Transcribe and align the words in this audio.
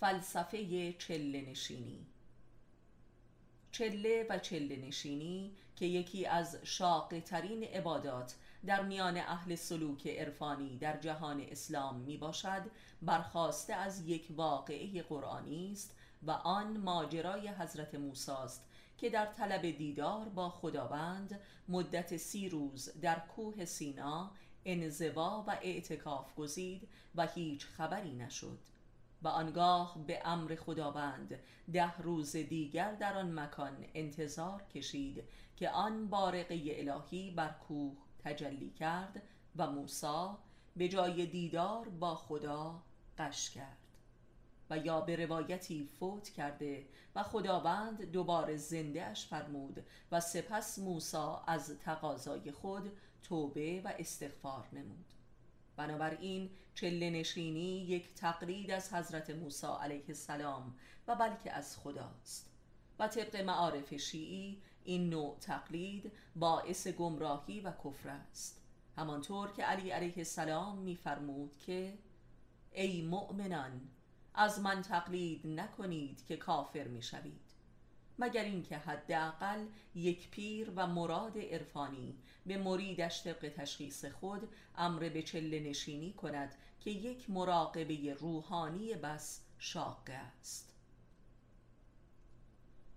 فلسفه 0.00 0.92
چله 0.92 1.50
نشینی. 1.50 2.06
چله 3.72 4.26
و 4.30 4.38
چله 4.38 4.76
نشینی 4.76 5.52
که 5.76 5.86
یکی 5.86 6.26
از 6.26 6.58
شاق 6.64 7.20
ترین 7.20 7.64
عبادات 7.64 8.34
در 8.66 8.82
میان 8.82 9.16
اهل 9.16 9.54
سلوک 9.54 10.06
عرفانی 10.06 10.76
در 10.76 10.96
جهان 10.96 11.40
اسلام 11.40 11.96
می 12.00 12.16
باشد 12.16 12.62
برخواسته 13.02 13.74
از 13.74 14.08
یک 14.08 14.26
واقعه 14.36 15.02
قرآنی 15.02 15.72
است 15.72 15.94
و 16.22 16.30
آن 16.30 16.76
ماجرای 16.76 17.48
حضرت 17.48 17.94
موسی 17.94 18.32
است 18.32 18.64
که 18.98 19.10
در 19.10 19.26
طلب 19.26 19.62
دیدار 19.62 20.28
با 20.28 20.50
خداوند 20.50 21.40
مدت 21.68 22.16
سی 22.16 22.48
روز 22.48 23.00
در 23.00 23.18
کوه 23.18 23.64
سینا 23.64 24.30
انزوا 24.64 25.44
و 25.46 25.58
اعتکاف 25.62 26.34
گزید 26.34 26.88
و 27.14 27.26
هیچ 27.26 27.66
خبری 27.66 28.14
نشد. 28.14 28.58
و 29.22 29.28
آنگاه 29.28 30.06
به 30.06 30.22
امر 30.24 30.54
خداوند 30.54 31.38
ده 31.72 31.96
روز 31.96 32.36
دیگر 32.36 32.94
در 32.94 33.18
آن 33.18 33.38
مکان 33.40 33.84
انتظار 33.94 34.62
کشید 34.62 35.24
که 35.56 35.70
آن 35.70 36.08
بارقه 36.08 36.62
الهی 36.66 37.30
بر 37.30 37.54
کوه 37.68 37.96
تجلی 38.18 38.70
کرد 38.70 39.22
و 39.56 39.70
موسی 39.70 40.28
به 40.76 40.88
جای 40.88 41.26
دیدار 41.26 41.88
با 41.88 42.14
خدا 42.14 42.82
قش 43.18 43.50
کرد 43.50 43.76
و 44.70 44.78
یا 44.78 45.00
به 45.00 45.16
روایتی 45.16 45.84
فوت 45.84 46.28
کرده 46.28 46.86
و 47.14 47.22
خداوند 47.22 48.04
دوباره 48.04 48.56
زنده 48.56 49.04
اش 49.04 49.26
فرمود 49.26 49.86
و 50.12 50.20
سپس 50.20 50.78
موسی 50.78 51.32
از 51.46 51.78
تقاضای 51.78 52.52
خود 52.52 52.92
توبه 53.22 53.82
و 53.84 53.92
استغفار 53.98 54.68
نمود. 54.72 55.17
بنابراین 55.78 56.50
چله 56.74 57.10
نشینی 57.10 57.84
یک 57.84 58.14
تقلید 58.14 58.70
از 58.70 58.94
حضرت 58.94 59.30
موسی 59.30 59.66
علیه 59.80 60.04
السلام 60.08 60.74
و 61.08 61.14
بلکه 61.14 61.52
از 61.52 61.76
خداست. 61.76 62.50
و 62.98 63.08
طبق 63.08 63.36
معارف 63.36 63.94
شیعی 63.94 64.62
این 64.84 65.10
نوع 65.10 65.36
تقلید 65.40 66.12
باعث 66.36 66.88
گمراهی 66.88 67.60
و 67.60 67.72
کفر 67.84 68.08
است. 68.08 68.60
همانطور 68.96 69.52
که 69.52 69.62
علی 69.64 69.90
علیه 69.90 70.14
السلام 70.16 70.78
میفرمود 70.78 71.56
که 71.66 71.98
ای 72.72 73.02
مؤمنان 73.02 73.80
از 74.34 74.60
من 74.60 74.82
تقلید 74.82 75.46
نکنید 75.46 76.26
که 76.26 76.36
کافر 76.36 76.84
می‌شوید. 76.84 77.57
مگر 78.18 78.44
اینکه 78.44 78.78
حداقل 78.78 79.66
یک 79.94 80.30
پیر 80.30 80.72
و 80.76 80.86
مراد 80.86 81.38
عرفانی 81.38 82.14
به 82.46 82.58
مریدش 82.58 83.22
طبق 83.22 83.52
تشخیص 83.56 84.04
خود 84.04 84.48
امر 84.76 85.08
به 85.08 85.22
چله 85.22 85.60
نشینی 85.60 86.12
کند 86.12 86.54
که 86.80 86.90
یک 86.90 87.30
مراقبه 87.30 88.14
روحانی 88.14 88.94
بس 88.94 89.40
شاقه 89.58 90.12
است. 90.12 90.77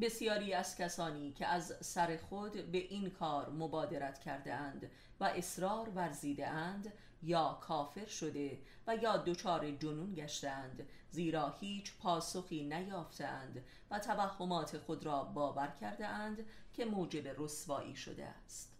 بسیاری 0.00 0.54
از 0.54 0.76
کسانی 0.76 1.32
که 1.32 1.46
از 1.46 1.76
سر 1.80 2.16
خود 2.16 2.52
به 2.52 2.78
این 2.78 3.10
کار 3.10 3.50
مبادرت 3.50 4.18
کرده 4.18 4.54
اند 4.54 4.90
و 5.20 5.24
اصرار 5.24 5.88
ورزیده 5.88 6.48
اند 6.48 6.92
یا 7.22 7.58
کافر 7.60 8.06
شده 8.06 8.58
و 8.86 8.96
یا 8.96 9.16
دچار 9.16 9.70
جنون 9.70 10.14
گشتند 10.14 10.88
زیرا 11.10 11.54
هیچ 11.60 11.96
پاسخی 11.98 12.64
نیافتند 12.64 13.64
و 13.90 13.98
توهمات 13.98 14.78
خود 14.78 15.06
را 15.06 15.24
باور 15.24 15.72
کرده 15.80 16.06
اند 16.06 16.44
که 16.72 16.84
موجب 16.84 17.40
رسوایی 17.40 17.96
شده 17.96 18.24
است. 18.24 18.72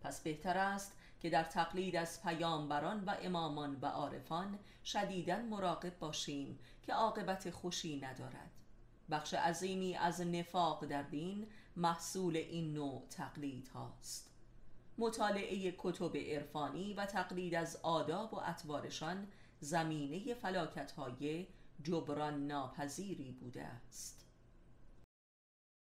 پس 0.00 0.20
بهتر 0.20 0.58
است 0.58 0.92
که 1.20 1.30
در 1.30 1.44
تقلید 1.44 1.96
از 1.96 2.22
پیامبران 2.22 3.04
و 3.04 3.14
امامان 3.22 3.78
و 3.82 3.86
عارفان 3.86 4.58
شدیدا 4.84 5.36
مراقب 5.36 5.98
باشیم 5.98 6.58
که 6.82 6.92
عاقبت 6.92 7.50
خوشی 7.50 8.00
ندارد. 8.00 8.61
بخش 9.10 9.34
عظیمی 9.34 9.96
از 9.96 10.20
نفاق 10.20 10.86
در 10.86 11.02
دین 11.02 11.46
محصول 11.76 12.36
این 12.36 12.74
نوع 12.74 13.06
تقلید 13.10 13.68
هاست. 13.68 14.30
مطالعه 14.98 15.74
کتب 15.78 16.16
عرفانی 16.16 16.94
و 16.94 17.06
تقلید 17.06 17.54
از 17.54 17.78
آداب 17.82 18.34
و 18.34 18.36
اطوارشان 18.36 19.26
زمینه 19.60 20.34
فلاکت 20.34 20.92
های 20.92 21.46
جبران 21.82 22.46
ناپذیری 22.46 23.32
بوده 23.32 23.64
است. 23.64 24.21